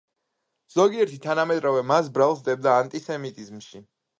[0.75, 3.85] ზოგიერთი თანამედროვე მას ბრალს სდებდა ანტისემიტიზმში.